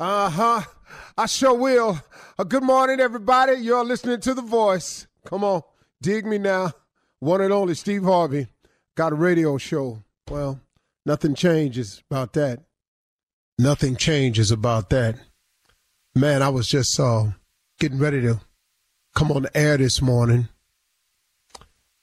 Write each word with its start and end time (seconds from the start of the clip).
Uh 0.00 0.30
huh. 0.30 0.62
I 1.16 1.26
sure 1.26 1.54
will. 1.54 2.00
Uh, 2.38 2.44
good 2.44 2.62
morning, 2.62 3.00
everybody. 3.00 3.54
You're 3.54 3.84
listening 3.84 4.20
to 4.20 4.32
The 4.32 4.42
Voice. 4.42 5.08
Come 5.26 5.42
on, 5.42 5.62
dig 6.00 6.24
me 6.24 6.38
now. 6.38 6.70
One 7.18 7.40
and 7.40 7.52
only 7.52 7.74
Steve 7.74 8.04
Harvey. 8.04 8.46
Got 8.96 9.10
a 9.10 9.16
radio 9.16 9.58
show. 9.58 10.04
Well, 10.30 10.60
nothing 11.04 11.34
changes 11.34 12.00
about 12.08 12.32
that. 12.34 12.60
Nothing 13.58 13.96
changes 13.96 14.52
about 14.52 14.88
that. 14.90 15.16
Man, 16.14 16.42
I 16.42 16.50
was 16.50 16.68
just 16.68 17.00
uh, 17.00 17.32
getting 17.80 17.98
ready 17.98 18.20
to 18.22 18.40
come 19.16 19.32
on 19.32 19.42
the 19.42 19.56
air 19.56 19.76
this 19.78 20.00
morning. 20.00 20.48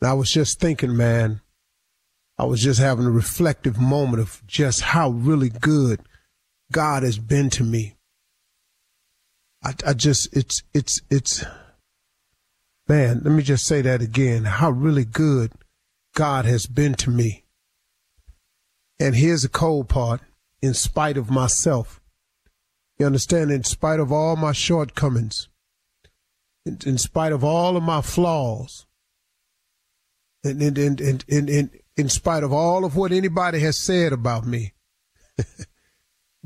And 0.02 0.10
I 0.10 0.14
was 0.16 0.30
just 0.30 0.60
thinking, 0.60 0.98
man, 0.98 1.40
I 2.38 2.44
was 2.44 2.62
just 2.62 2.82
having 2.82 3.06
a 3.06 3.12
reflective 3.12 3.80
moment 3.80 4.22
of 4.22 4.46
just 4.46 4.82
how 4.82 5.12
really 5.12 5.48
good 5.48 6.02
God 6.72 7.04
has 7.04 7.18
been 7.18 7.50
to 7.52 7.64
me. 7.64 7.96
I, 9.64 9.74
I 9.86 9.94
just, 9.94 10.36
it's, 10.36 10.64
it's, 10.74 11.02
it's, 11.10 11.44
man, 12.88 13.22
let 13.24 13.34
me 13.34 13.44
just 13.44 13.66
say 13.66 13.82
that 13.82 14.02
again. 14.02 14.46
How 14.46 14.70
really 14.70 15.06
good 15.06 15.52
God 16.16 16.46
has 16.46 16.66
been 16.66 16.94
to 16.96 17.10
me. 17.10 17.44
And 19.00 19.16
here's 19.16 19.42
the 19.42 19.50
cold 19.50 19.90
part 19.90 20.22
in 20.62 20.74
spite 20.74 21.18
of 21.18 21.30
myself. 21.30 22.02
You 22.98 23.06
understand? 23.06 23.52
In 23.52 23.64
spite 23.64 24.00
of 24.00 24.12
all 24.12 24.36
my 24.36 24.54
shortcomings, 24.54 25.50
in, 26.66 26.80
in 26.86 26.98
spite 26.98 27.34
of 27.34 27.44
all 27.44 27.76
of 27.76 27.84
my 27.84 28.02
flaws, 28.02 28.86
and 30.44 30.62
in, 30.62 30.78
in, 30.78 31.20
in, 31.28 31.50
in, 31.50 31.72
in 31.98 32.10
spite 32.10 32.44
of 32.44 32.54
all 32.54 32.86
of 32.86 32.96
what 32.96 33.12
anybody 33.12 33.60
has 33.60 33.78
said 33.78 34.14
about 34.14 34.46
me, 34.46 34.74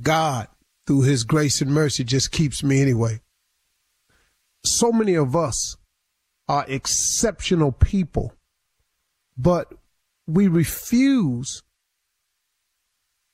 God, 0.10 0.48
through 0.88 1.04
his 1.04 1.24
grace 1.24 1.62
and 1.62 1.70
mercy, 1.70 2.04
just 2.04 2.32
keeps 2.32 2.64
me 2.64 2.82
anyway. 2.82 3.22
So 4.66 4.92
many 4.92 5.14
of 5.14 5.36
us 5.36 5.78
are 6.48 6.66
exceptional 6.68 7.72
people, 7.72 8.34
but 9.38 9.72
we 10.26 10.48
refuse 10.48 11.62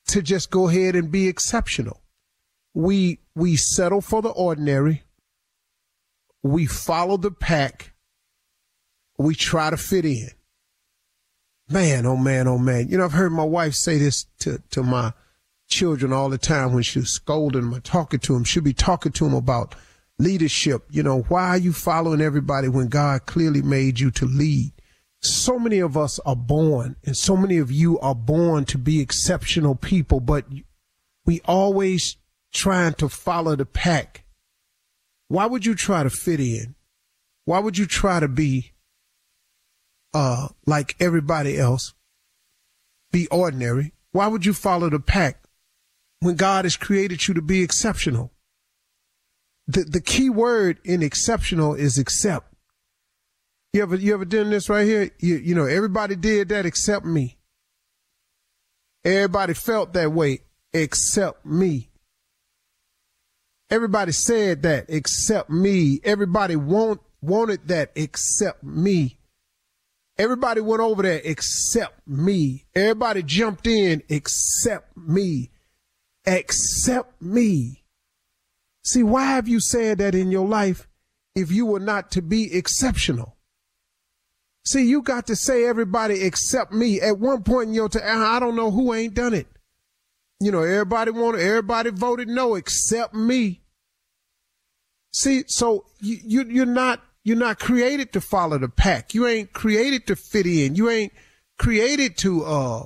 to 0.08 0.22
just 0.22 0.52
go 0.52 0.68
ahead 0.68 0.98
and 0.98 1.10
be 1.10 1.30
exceptional. 1.30 2.02
We 2.74 3.20
we 3.36 3.56
settle 3.56 4.02
for 4.02 4.22
the 4.22 4.32
ordinary. 4.32 5.04
We 6.44 6.66
follow 6.66 7.16
the 7.16 7.32
pack. 7.32 7.94
We 9.18 9.34
try 9.34 9.70
to 9.70 9.78
fit 9.78 10.04
in. 10.04 10.28
Man, 11.70 12.06
oh 12.06 12.18
man, 12.18 12.50
oh 12.50 12.58
man. 12.58 12.90
You 12.90 12.98
know, 12.98 13.06
I've 13.06 13.14
heard 13.14 13.32
my 13.32 13.46
wife 13.46 13.76
say 13.76 13.98
this 13.98 14.26
to, 14.40 14.62
to 14.72 14.84
my 14.84 15.14
children 15.68 16.14
all 16.14 16.30
the 16.30 16.38
time 16.38 16.74
when 16.74 16.84
she's 16.84 17.10
scolding 17.10 17.62
them 17.62 17.76
or 17.76 17.80
talking 17.80 18.20
to 18.22 18.34
them. 18.34 18.44
She'll 18.44 18.64
be 18.64 18.74
talking 18.74 19.12
to 19.14 19.24
them 19.26 19.34
about 19.34 19.76
leadership. 20.20 20.86
You 20.90 21.04
know, 21.04 21.22
why 21.24 21.50
are 21.50 21.58
you 21.58 21.74
following 21.74 22.22
everybody 22.22 22.68
when 22.68 22.88
God 22.88 23.26
clearly 23.26 23.62
made 23.62 24.00
you 24.00 24.12
to 24.12 24.26
lead? 24.26 24.72
So 25.22 25.58
many 25.58 25.80
of 25.80 25.98
us 25.98 26.20
are 26.20 26.36
born, 26.36 26.98
and 27.04 27.18
so 27.18 27.36
many 27.36 27.58
of 27.58 27.72
you 27.72 28.00
are 28.00 28.14
born 28.14 28.66
to 28.66 28.78
be 28.78 29.00
exceptional 29.00 29.74
people, 29.74 30.20
but 30.20 30.46
we 31.26 31.42
always 31.46 32.18
trying 32.54 32.94
to 32.96 33.10
follow 33.10 33.56
the 33.56 33.66
pack. 33.66 34.24
Why 35.28 35.48
would 35.48 35.66
you 35.66 35.74
try 35.74 36.04
to 36.04 36.12
fit 36.12 36.40
in? 36.40 36.76
Why 37.46 37.60
would 37.60 37.78
you 37.78 37.88
try 37.88 38.20
to 38.20 38.28
be 38.28 38.74
uh, 40.14 40.50
like 40.68 40.96
everybody 41.00 41.58
else? 41.58 41.94
Be 43.12 43.28
ordinary. 43.30 43.94
Why 44.12 44.28
would 44.28 44.46
you 44.46 44.54
follow 44.54 44.90
the 44.90 45.00
pack 45.00 45.45
when 46.26 46.36
God 46.36 46.66
has 46.66 46.76
created 46.76 47.28
you 47.28 47.36
to 47.36 47.42
be 47.44 47.62
exceptional? 47.62 48.32
The 49.68 49.84
the 49.84 50.02
key 50.02 50.32
word 50.32 50.80
in 50.84 51.04
exceptional 51.04 51.76
is 51.76 52.00
accept. 52.00 52.52
You 53.74 53.84
ever 53.84 53.96
you 53.96 54.12
ever 54.16 54.26
done 54.26 54.50
this 54.50 54.68
right 54.68 54.88
here? 54.88 55.12
You 55.20 55.36
you 55.36 55.54
know 55.54 55.66
everybody 55.66 56.16
did 56.16 56.50
that 56.50 56.66
except 56.66 57.06
me. 57.06 57.38
Everybody 59.04 59.54
felt 59.54 59.94
that 59.94 60.14
way 60.14 60.40
except 60.74 61.46
me. 61.46 61.92
Everybody 63.70 64.12
said 64.12 64.64
that 64.64 64.86
except 64.90 65.52
me. 65.52 66.00
Everybody 66.04 66.56
want 66.56 67.02
wanted 67.22 67.68
that 67.68 67.92
except 67.96 68.64
me. 68.64 69.20
Everybody 70.18 70.62
went 70.62 70.82
over 70.82 71.04
there 71.04 71.22
except 71.24 72.08
me. 72.08 72.66
Everybody 72.74 73.22
jumped 73.22 73.68
in 73.68 74.02
except 74.10 74.98
me. 74.98 75.52
Except 76.26 77.22
me. 77.22 77.84
See, 78.84 79.04
why 79.04 79.26
have 79.26 79.48
you 79.48 79.60
said 79.60 79.98
that 79.98 80.16
in 80.16 80.32
your 80.32 80.48
life 80.48 80.88
if 81.36 81.52
you 81.52 81.66
were 81.66 81.80
not 81.80 82.12
to 82.12 82.22
be 82.22 82.54
exceptional? 82.56 83.36
See, 84.64 84.88
you 84.88 85.02
got 85.02 85.28
to 85.28 85.36
say 85.36 85.66
everybody 85.66 86.24
except 86.24 86.72
me. 86.72 87.00
At 87.00 87.20
one 87.20 87.44
point 87.44 87.70
in 87.70 87.76
your 87.76 87.90
time, 87.90 88.02
I 88.06 88.40
don't 88.40 88.56
know 88.56 88.72
who 88.72 88.94
ain't 88.94 89.14
done 89.14 89.34
it. 89.34 89.48
You 90.40 90.52
know, 90.52 90.64
everybody 90.64 91.12
wanted, 91.12 91.42
everybody 91.42 91.92
voted 91.92 92.28
no 92.28 92.56
except 92.56 93.14
me. 93.14 93.62
See, 95.14 95.46
so 95.48 95.86
you, 96.02 96.18
you 96.24 96.46
you're 96.50 96.66
not 96.66 97.02
you're 97.24 97.38
not 97.38 97.58
created 97.58 98.12
to 98.14 98.22
follow 98.22 98.58
the 98.58 98.68
pack. 98.68 99.14
You 99.14 99.28
ain't 99.28 99.54
created 99.54 100.08
to 100.08 100.16
fit 100.16 100.46
in. 100.46 100.76
You 100.76 100.90
ain't 100.90 101.14
created 101.58 102.18
to 102.20 102.44
uh 102.44 102.86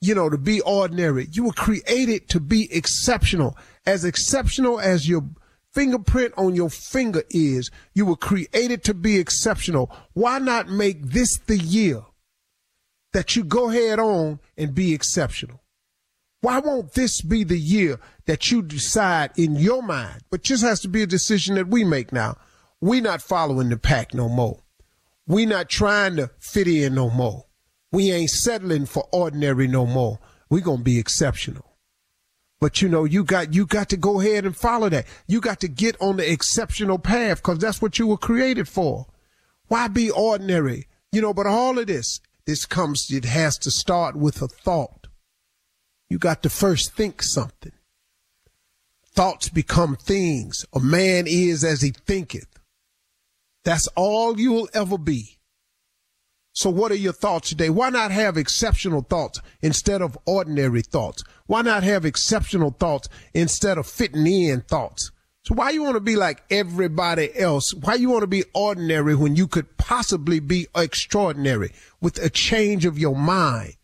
you 0.00 0.14
know, 0.14 0.28
to 0.30 0.38
be 0.38 0.60
ordinary. 0.60 1.28
You 1.32 1.44
were 1.44 1.52
created 1.52 2.28
to 2.30 2.40
be 2.40 2.72
exceptional. 2.72 3.56
As 3.86 4.04
exceptional 4.04 4.78
as 4.78 5.08
your 5.08 5.22
fingerprint 5.72 6.34
on 6.36 6.54
your 6.54 6.70
finger 6.70 7.22
is, 7.30 7.70
you 7.94 8.06
were 8.06 8.16
created 8.16 8.84
to 8.84 8.94
be 8.94 9.18
exceptional. 9.18 9.90
Why 10.12 10.38
not 10.38 10.68
make 10.68 11.02
this 11.02 11.38
the 11.46 11.58
year 11.58 12.02
that 13.12 13.36
you 13.36 13.44
go 13.44 13.68
head 13.68 13.98
on 13.98 14.40
and 14.56 14.74
be 14.74 14.94
exceptional? 14.94 15.62
Why 16.40 16.60
won't 16.60 16.92
this 16.92 17.20
be 17.20 17.42
the 17.42 17.58
year 17.58 17.98
that 18.26 18.50
you 18.50 18.62
decide 18.62 19.32
in 19.36 19.56
your 19.56 19.82
mind? 19.82 20.22
But 20.30 20.42
just 20.42 20.62
has 20.62 20.80
to 20.80 20.88
be 20.88 21.02
a 21.02 21.06
decision 21.06 21.56
that 21.56 21.68
we 21.68 21.82
make 21.82 22.12
now. 22.12 22.36
We're 22.80 23.02
not 23.02 23.22
following 23.22 23.70
the 23.70 23.76
pack 23.76 24.14
no 24.14 24.28
more. 24.28 24.62
We're 25.26 25.48
not 25.48 25.68
trying 25.68 26.16
to 26.16 26.30
fit 26.38 26.68
in 26.68 26.94
no 26.94 27.10
more. 27.10 27.47
We 27.92 28.12
ain't 28.12 28.30
settling 28.30 28.86
for 28.86 29.08
ordinary 29.12 29.66
no 29.66 29.86
more. 29.86 30.18
We 30.50 30.60
gonna 30.60 30.82
be 30.82 30.98
exceptional. 30.98 31.64
But 32.60 32.82
you 32.82 32.88
know, 32.88 33.04
you 33.04 33.24
got 33.24 33.54
you 33.54 33.66
got 33.66 33.88
to 33.90 33.96
go 33.96 34.20
ahead 34.20 34.44
and 34.44 34.56
follow 34.56 34.88
that. 34.88 35.06
You 35.26 35.40
got 35.40 35.60
to 35.60 35.68
get 35.68 35.96
on 36.00 36.16
the 36.16 36.30
exceptional 36.30 36.98
path 36.98 37.38
because 37.38 37.58
that's 37.58 37.80
what 37.80 37.98
you 37.98 38.06
were 38.06 38.16
created 38.16 38.68
for. 38.68 39.06
Why 39.68 39.88
be 39.88 40.10
ordinary? 40.10 40.88
You 41.12 41.22
know, 41.22 41.32
but 41.32 41.46
all 41.46 41.78
of 41.78 41.86
this, 41.86 42.20
this 42.46 42.66
comes, 42.66 43.10
it 43.10 43.24
has 43.24 43.56
to 43.58 43.70
start 43.70 44.16
with 44.16 44.42
a 44.42 44.48
thought. 44.48 45.06
You 46.08 46.18
got 46.18 46.42
to 46.42 46.50
first 46.50 46.94
think 46.94 47.22
something. 47.22 47.72
Thoughts 49.14 49.48
become 49.48 49.96
things. 49.96 50.64
A 50.74 50.80
man 50.80 51.26
is 51.26 51.64
as 51.64 51.82
he 51.82 51.90
thinketh. 51.90 52.48
That's 53.64 53.88
all 53.88 54.38
you 54.38 54.52
will 54.52 54.68
ever 54.72 54.96
be. 54.96 55.37
So 56.58 56.70
what 56.70 56.90
are 56.90 56.96
your 56.96 57.12
thoughts 57.12 57.50
today? 57.50 57.70
Why 57.70 57.88
not 57.88 58.10
have 58.10 58.36
exceptional 58.36 59.02
thoughts 59.02 59.40
instead 59.62 60.02
of 60.02 60.18
ordinary 60.26 60.82
thoughts? 60.82 61.22
Why 61.46 61.62
not 61.62 61.84
have 61.84 62.04
exceptional 62.04 62.72
thoughts 62.72 63.08
instead 63.32 63.78
of 63.78 63.86
fitting 63.86 64.26
in 64.26 64.62
thoughts? 64.62 65.12
So 65.44 65.54
why 65.54 65.70
you 65.70 65.84
want 65.84 65.94
to 65.94 66.00
be 66.00 66.16
like 66.16 66.42
everybody 66.50 67.30
else? 67.38 67.72
Why 67.74 67.94
you 67.94 68.08
want 68.08 68.22
to 68.22 68.26
be 68.26 68.42
ordinary 68.54 69.14
when 69.14 69.36
you 69.36 69.46
could 69.46 69.76
possibly 69.76 70.40
be 70.40 70.66
extraordinary 70.74 71.70
with 72.00 72.18
a 72.18 72.28
change 72.28 72.84
of 72.84 72.98
your 72.98 73.14
mind, 73.14 73.74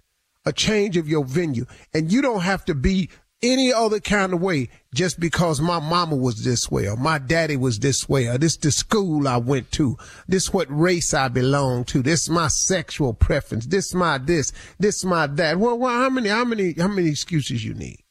a 0.44 0.52
change 0.52 0.96
of 0.96 1.08
your 1.08 1.24
venue? 1.24 1.66
And 1.92 2.10
you 2.10 2.22
don't 2.22 2.40
have 2.40 2.64
to 2.64 2.74
be 2.74 3.08
any 3.40 3.72
other 3.72 4.00
kind 4.00 4.34
of 4.34 4.42
way 4.42 4.68
just 4.94 5.18
because 5.18 5.60
my 5.60 5.80
mama 5.80 6.16
was 6.16 6.44
this 6.44 6.70
way 6.70 6.88
or 6.88 6.96
my 6.96 7.18
daddy 7.18 7.56
was 7.56 7.80
this 7.80 8.08
way 8.08 8.28
or 8.28 8.38
this 8.38 8.56
the 8.56 8.70
school 8.70 9.28
I 9.28 9.36
went 9.36 9.70
to. 9.72 9.98
This 10.28 10.52
what 10.52 10.68
race 10.70 11.12
I 11.12 11.28
belong 11.28 11.84
to. 11.86 12.02
This 12.02 12.28
my 12.28 12.48
sexual 12.48 13.12
preference. 13.12 13.66
This 13.66 13.92
my 13.92 14.18
this. 14.18 14.52
This 14.78 15.04
my 15.04 15.26
that. 15.26 15.58
Well, 15.58 15.78
well 15.78 15.92
how 15.92 16.08
many 16.08 16.28
how 16.28 16.44
many 16.44 16.74
how 16.74 16.88
many 16.88 17.10
excuses 17.10 17.64
you 17.64 17.74
need? 17.74 18.02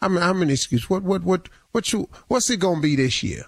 How 0.00 0.08
many 0.08 0.24
how 0.24 0.32
many 0.32 0.52
excuses? 0.52 0.88
What 0.88 1.02
what 1.02 1.24
what 1.24 1.48
what 1.72 1.92
you 1.92 2.08
what's 2.28 2.48
it 2.48 2.60
gonna 2.60 2.80
be 2.80 2.96
this 2.96 3.22
year? 3.22 3.44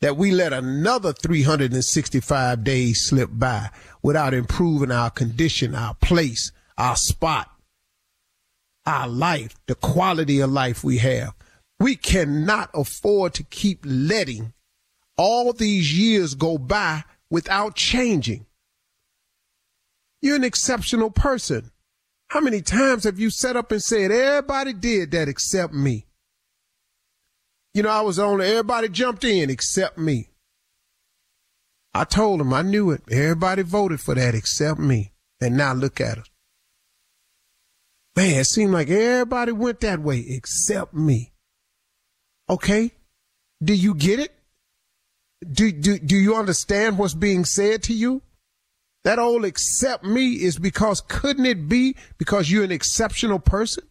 That 0.00 0.16
we 0.16 0.30
let 0.30 0.52
another 0.52 1.12
365 1.12 2.62
days 2.62 3.02
slip 3.02 3.30
by 3.32 3.70
without 4.02 4.32
improving 4.32 4.92
our 4.92 5.10
condition, 5.10 5.74
our 5.74 5.94
place, 5.94 6.52
our 6.78 6.94
spot, 6.94 7.50
our 8.86 9.08
life, 9.08 9.56
the 9.66 9.74
quality 9.74 10.40
of 10.40 10.50
life 10.50 10.82
we 10.82 10.98
have. 10.98 11.34
We 11.80 11.96
cannot 11.96 12.70
afford 12.74 13.34
to 13.34 13.44
keep 13.44 13.80
letting 13.84 14.52
all 15.16 15.52
these 15.52 15.96
years 15.96 16.34
go 16.34 16.58
by 16.58 17.04
without 17.30 17.76
changing. 17.76 18.46
You're 20.20 20.36
an 20.36 20.44
exceptional 20.44 21.10
person. 21.10 21.70
How 22.28 22.40
many 22.40 22.60
times 22.60 23.04
have 23.04 23.18
you 23.18 23.30
set 23.30 23.56
up 23.56 23.72
and 23.72 23.82
said, 23.82 24.10
everybody 24.10 24.72
did 24.72 25.12
that 25.12 25.28
except 25.28 25.72
me? 25.72 26.06
You 27.74 27.82
know, 27.84 27.90
I 27.90 28.00
was 28.00 28.18
on, 28.18 28.40
everybody 28.40 28.88
jumped 28.88 29.24
in 29.24 29.50
except 29.50 29.98
me. 29.98 30.30
I 31.94 32.04
told 32.04 32.40
them 32.40 32.52
I 32.52 32.62
knew 32.62 32.90
it. 32.90 33.02
Everybody 33.10 33.62
voted 33.62 34.00
for 34.00 34.14
that 34.14 34.34
except 34.34 34.78
me. 34.78 35.12
And 35.40 35.56
now 35.56 35.72
look 35.72 36.00
at 36.00 36.18
us. 36.18 36.26
Man, 38.16 38.40
it 38.40 38.46
seemed 38.46 38.72
like 38.72 38.90
everybody 38.90 39.52
went 39.52 39.80
that 39.80 40.00
way 40.00 40.24
except 40.28 40.92
me. 40.92 41.32
Okay. 42.50 42.92
Do 43.62 43.74
you 43.74 43.94
get 43.94 44.20
it? 44.20 44.32
Do, 45.50 45.70
do, 45.70 45.98
do 45.98 46.16
you 46.16 46.34
understand 46.34 46.98
what's 46.98 47.14
being 47.14 47.44
said 47.44 47.82
to 47.84 47.92
you? 47.92 48.22
That 49.04 49.18
old 49.18 49.44
accept 49.44 50.04
me 50.04 50.32
is 50.32 50.58
because 50.58 51.00
couldn't 51.00 51.46
it 51.46 51.68
be 51.68 51.96
because 52.18 52.50
you're 52.50 52.64
an 52.64 52.72
exceptional 52.72 53.38
person? 53.38 53.84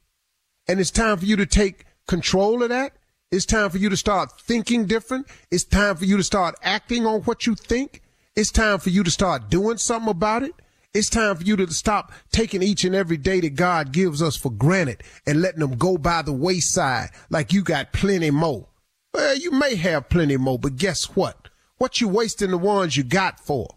And 0.67 0.79
it's 0.79 0.91
time 0.91 1.17
for 1.17 1.25
you 1.25 1.35
to 1.37 1.45
take 1.45 1.85
control 2.07 2.61
of 2.61 2.69
that. 2.69 2.93
It's 3.31 3.45
time 3.45 3.69
for 3.69 3.77
you 3.77 3.89
to 3.89 3.97
start 3.97 4.39
thinking 4.39 4.85
different. 4.85 5.27
It's 5.51 5.63
time 5.63 5.95
for 5.95 6.05
you 6.05 6.17
to 6.17 6.23
start 6.23 6.55
acting 6.61 7.05
on 7.05 7.21
what 7.21 7.45
you 7.45 7.55
think. 7.55 8.01
It's 8.35 8.51
time 8.51 8.79
for 8.79 8.89
you 8.89 9.03
to 9.03 9.11
start 9.11 9.49
doing 9.49 9.77
something 9.77 10.09
about 10.09 10.43
it. 10.43 10.53
It's 10.97 11.11
time 11.11 11.35
for 11.35 11.43
you 11.43 11.55
to 11.57 11.71
stop 11.71 12.11
taking 12.31 12.63
each 12.63 12.83
and 12.83 12.95
every 12.95 13.17
day 13.17 13.39
that 13.41 13.53
God 13.53 13.91
gives 13.91 14.19
us 14.19 14.35
for 14.35 14.49
granted 14.49 15.03
and 15.27 15.43
letting 15.43 15.59
them 15.59 15.77
go 15.77 15.95
by 15.95 16.23
the 16.23 16.33
wayside 16.33 17.09
like 17.29 17.53
you 17.53 17.61
got 17.61 17.93
plenty 17.93 18.31
more. 18.31 18.69
Well, 19.13 19.37
you 19.37 19.51
may 19.51 19.75
have 19.75 20.09
plenty 20.09 20.37
more, 20.37 20.57
but 20.57 20.75
guess 20.75 21.15
what? 21.15 21.49
What 21.77 22.01
you 22.01 22.07
wasting 22.07 22.49
the 22.49 22.57
ones 22.57 22.97
you 22.97 23.03
got 23.03 23.39
for? 23.39 23.67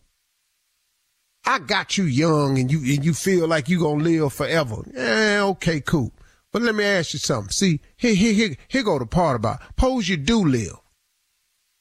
I 1.45 1.59
got 1.59 1.99
you 1.99 2.05
young 2.05 2.59
and 2.59 2.73
you 2.73 2.79
and 2.79 3.05
you 3.05 3.13
feel 3.13 3.47
like 3.47 3.69
you 3.69 3.81
gonna 3.81 4.03
live 4.03 4.33
forever. 4.33 4.77
Eh, 4.97 5.41
okay, 5.41 5.83
cool. 5.83 6.15
But 6.53 6.63
let 6.63 6.75
me 6.75 6.85
ask 6.85 7.13
you 7.13 7.19
something. 7.19 7.51
See, 7.51 7.81
here, 7.99 8.15
here, 8.15 8.33
here, 8.33 8.57
here 8.67 8.83
go 8.83 8.99
the 8.99 9.05
part 9.05 9.37
about. 9.37 9.61
Suppose 9.67 10.09
you 10.09 10.17
do 10.17 10.43
live. 10.43 10.79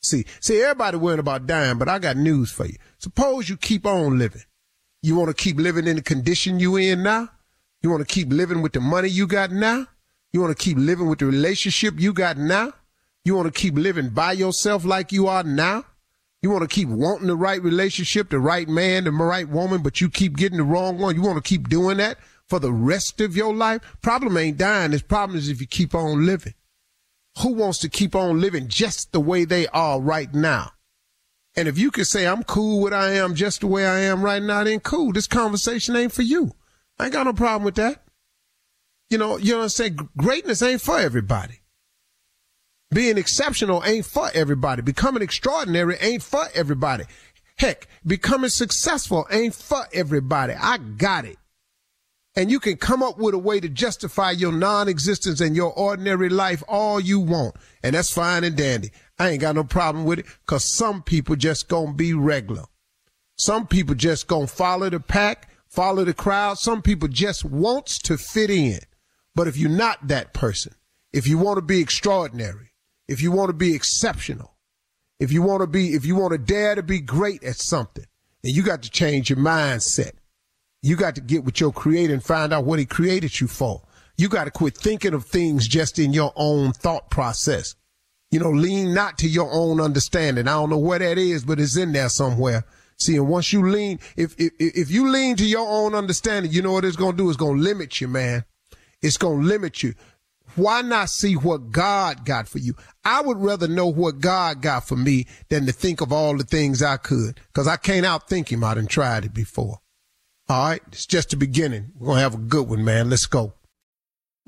See, 0.01 0.25
see, 0.41 0.61
everybody 0.61 0.97
worrying 0.97 1.19
about 1.21 1.47
dying, 1.47 1.77
but 1.77 1.87
I 1.87 1.97
got 1.99 2.17
news 2.17 2.51
for 2.51 2.65
you. 2.65 2.75
Suppose 2.97 3.47
you 3.47 3.55
keep 3.55 3.85
on 3.85 4.19
living. 4.19 4.41
You 5.01 5.15
want 5.15 5.29
to 5.29 5.33
keep 5.33 5.57
living 5.57 5.87
in 5.87 5.95
the 5.95 6.01
condition 6.01 6.59
you 6.59 6.75
in 6.75 7.03
now? 7.03 7.29
You 7.81 7.89
want 7.89 8.05
to 8.05 8.13
keep 8.13 8.29
living 8.31 8.61
with 8.61 8.73
the 8.73 8.81
money 8.81 9.07
you 9.07 9.27
got 9.27 9.51
now? 9.51 9.87
You 10.33 10.41
want 10.41 10.57
to 10.57 10.63
keep 10.63 10.77
living 10.77 11.07
with 11.07 11.19
the 11.19 11.25
relationship 11.25 11.99
you 11.99 12.11
got 12.11 12.37
now? 12.37 12.73
You 13.23 13.35
want 13.35 13.53
to 13.53 13.57
keep 13.57 13.75
living 13.75 14.09
by 14.09 14.33
yourself 14.33 14.83
like 14.83 15.11
you 15.11 15.27
are 15.27 15.43
now? 15.43 15.85
You 16.41 16.49
want 16.49 16.69
to 16.69 16.73
keep 16.73 16.89
wanting 16.89 17.27
the 17.27 17.35
right 17.35 17.61
relationship, 17.61 18.29
the 18.29 18.39
right 18.39 18.67
man, 18.67 19.05
the 19.05 19.11
right 19.11 19.47
woman, 19.47 19.81
but 19.81 20.01
you 20.01 20.09
keep 20.09 20.37
getting 20.37 20.57
the 20.57 20.63
wrong 20.63 20.97
one. 20.97 21.15
You 21.15 21.21
want 21.21 21.43
to 21.43 21.47
keep 21.47 21.69
doing 21.69 21.97
that 21.97 22.17
for 22.47 22.59
the 22.59 22.71
rest 22.71 23.21
of 23.21 23.35
your 23.35 23.53
life? 23.53 23.81
Problem 24.01 24.37
ain't 24.37 24.57
dying. 24.57 24.91
This 24.91 25.01
problem 25.01 25.37
is 25.37 25.49
if 25.49 25.61
you 25.61 25.67
keep 25.67 25.95
on 25.95 26.25
living. 26.25 26.53
Who 27.41 27.53
wants 27.53 27.79
to 27.79 27.89
keep 27.89 28.15
on 28.15 28.41
living 28.41 28.67
just 28.67 29.11
the 29.11 29.19
way 29.19 29.45
they 29.45 29.67
are 29.67 29.99
right 29.99 30.33
now? 30.33 30.71
And 31.55 31.67
if 31.67 31.77
you 31.77 31.91
can 31.91 32.05
say, 32.05 32.27
I'm 32.27 32.43
cool 32.43 32.81
with 32.81 32.93
I 32.93 33.13
am 33.13 33.35
just 33.35 33.61
the 33.61 33.67
way 33.67 33.85
I 33.85 33.99
am 33.99 34.21
right 34.21 34.41
now, 34.41 34.63
then 34.63 34.79
cool. 34.79 35.11
This 35.11 35.27
conversation 35.27 35.95
ain't 35.95 36.13
for 36.13 36.21
you. 36.21 36.53
I 36.97 37.05
ain't 37.05 37.13
got 37.13 37.25
no 37.25 37.33
problem 37.33 37.63
with 37.63 37.75
that. 37.75 38.03
You 39.09 39.17
know, 39.17 39.37
you 39.37 39.53
know 39.53 39.57
what 39.57 39.63
I'm 39.63 39.69
saying? 39.69 40.09
Greatness 40.17 40.61
ain't 40.61 40.81
for 40.81 40.99
everybody. 40.99 41.61
Being 42.91 43.17
exceptional 43.17 43.83
ain't 43.85 44.05
for 44.05 44.29
everybody. 44.33 44.81
Becoming 44.81 45.23
extraordinary 45.23 45.97
ain't 45.99 46.23
for 46.23 46.45
everybody. 46.53 47.05
Heck, 47.57 47.87
becoming 48.05 48.49
successful 48.49 49.27
ain't 49.31 49.53
for 49.53 49.85
everybody. 49.93 50.53
I 50.53 50.77
got 50.77 51.25
it. 51.25 51.37
And 52.35 52.49
you 52.49 52.59
can 52.59 52.77
come 52.77 53.03
up 53.03 53.17
with 53.17 53.33
a 53.33 53.39
way 53.39 53.59
to 53.59 53.67
justify 53.67 54.31
your 54.31 54.51
non-existence 54.51 55.41
and 55.41 55.55
your 55.55 55.73
ordinary 55.73 56.29
life 56.29 56.63
all 56.67 56.99
you 56.99 57.19
want. 57.19 57.55
And 57.83 57.95
that's 57.95 58.13
fine 58.13 58.43
and 58.43 58.55
dandy. 58.55 58.91
I 59.19 59.29
ain't 59.31 59.41
got 59.41 59.55
no 59.55 59.65
problem 59.65 60.05
with 60.05 60.19
it 60.19 60.25
because 60.45 60.73
some 60.73 61.03
people 61.03 61.35
just 61.35 61.67
gonna 61.67 61.93
be 61.93 62.13
regular. 62.13 62.63
Some 63.37 63.67
people 63.67 63.95
just 63.95 64.27
gonna 64.27 64.47
follow 64.47 64.89
the 64.89 64.99
pack, 64.99 65.49
follow 65.67 66.05
the 66.05 66.13
crowd. 66.13 66.57
Some 66.57 66.81
people 66.81 67.09
just 67.09 67.43
wants 67.43 67.99
to 67.99 68.17
fit 68.17 68.49
in. 68.49 68.79
But 69.35 69.47
if 69.47 69.57
you're 69.57 69.69
not 69.69 70.07
that 70.07 70.33
person, 70.33 70.73
if 71.13 71.27
you 71.27 71.37
want 71.37 71.57
to 71.57 71.61
be 71.61 71.79
extraordinary, 71.79 72.71
if 73.07 73.21
you 73.21 73.31
want 73.31 73.49
to 73.49 73.53
be 73.53 73.75
exceptional, 73.75 74.55
if 75.19 75.31
you 75.31 75.41
want 75.41 75.61
to 75.61 75.67
be, 75.67 75.93
if 75.93 76.05
you 76.05 76.15
want 76.15 76.31
to 76.31 76.37
dare 76.37 76.75
to 76.75 76.83
be 76.83 76.99
great 76.99 77.43
at 77.43 77.57
something, 77.57 78.05
then 78.41 78.53
you 78.53 78.63
got 78.63 78.83
to 78.83 78.89
change 78.89 79.29
your 79.29 79.39
mindset. 79.39 80.13
You 80.81 80.95
got 80.95 81.15
to 81.15 81.21
get 81.21 81.43
with 81.43 81.59
your 81.59 81.73
creator 81.73 82.13
and 82.13 82.23
find 82.23 82.53
out 82.53 82.63
what 82.63 82.79
he 82.79 82.85
created 82.85 83.39
you 83.41 83.47
for. 83.47 83.81
You 84.17 84.29
got 84.29 84.45
to 84.45 84.51
quit 84.51 84.77
thinking 84.77 85.13
of 85.13 85.25
things 85.25 85.67
just 85.67 85.99
in 85.99 86.13
your 86.13 86.31
own 86.35 86.71
thought 86.71 87.09
process. 87.09 87.75
You 88.31 88.39
know, 88.39 88.51
lean 88.51 88.93
not 88.93 89.17
to 89.19 89.27
your 89.27 89.49
own 89.51 89.81
understanding. 89.81 90.47
I 90.47 90.51
don't 90.51 90.69
know 90.69 90.77
where 90.77 90.99
that 90.99 91.17
is, 91.17 91.43
but 91.43 91.59
it's 91.59 91.77
in 91.77 91.93
there 91.93 92.09
somewhere. 92.09 92.63
See, 92.97 93.15
and 93.15 93.27
once 93.27 93.53
you 93.53 93.67
lean, 93.67 93.99
if, 94.17 94.35
if, 94.37 94.51
if 94.59 94.91
you 94.91 95.09
lean 95.09 95.35
to 95.37 95.45
your 95.45 95.67
own 95.67 95.95
understanding, 95.95 96.51
you 96.51 96.61
know 96.61 96.73
what 96.73 96.85
it's 96.85 96.97
going 96.97 97.13
to 97.13 97.17
do? 97.17 97.29
It's 97.29 97.37
going 97.37 97.57
to 97.57 97.63
limit 97.63 98.01
you, 98.01 98.07
man. 98.07 98.43
It's 99.01 99.17
going 99.17 99.41
to 99.41 99.47
limit 99.47 99.81
you. 99.81 99.93
Why 100.55 100.81
not 100.81 101.09
see 101.09 101.35
what 101.35 101.71
God 101.71 102.25
got 102.25 102.47
for 102.47 102.57
you? 102.57 102.75
I 103.05 103.21
would 103.21 103.37
rather 103.37 103.67
know 103.67 103.87
what 103.87 104.19
God 104.19 104.61
got 104.61 104.87
for 104.87 104.95
me 104.95 105.27
than 105.47 105.65
to 105.65 105.71
think 105.71 106.01
of 106.01 106.11
all 106.11 106.35
the 106.35 106.43
things 106.43 106.83
I 106.83 106.97
could, 106.97 107.39
because 107.47 107.67
I 107.67 107.77
can't 107.77 108.05
outthink 108.05 108.49
him. 108.49 108.63
I 108.63 108.73
done 108.73 108.87
tried 108.87 109.25
it 109.25 109.33
before. 109.33 109.79
All 110.49 110.69
right, 110.69 110.81
it's 110.87 111.05
just 111.05 111.29
the 111.29 111.37
beginning. 111.37 111.91
We're 111.95 112.07
going 112.07 112.17
to 112.17 112.23
have 112.23 112.33
a 112.33 112.37
good 112.37 112.67
one, 112.67 112.83
man. 112.83 113.09
Let's 113.09 113.27
go. 113.27 113.53